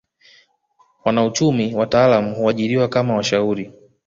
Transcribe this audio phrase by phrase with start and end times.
[1.05, 3.71] Wanauchumi wataalamu huajiriwa kama washauri